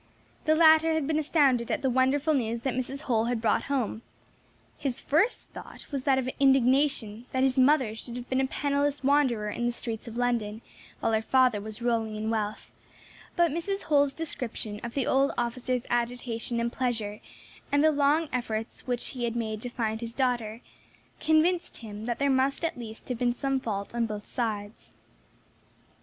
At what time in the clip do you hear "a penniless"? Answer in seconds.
8.41-9.03